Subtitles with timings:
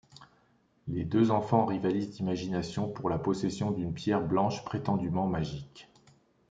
[0.87, 5.91] Les deux enfants rivalisent d’imagination pour la possession d’une pierre blanche prétendument magique.